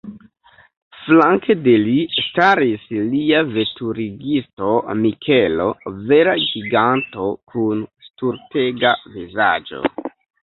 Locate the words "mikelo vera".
5.03-6.33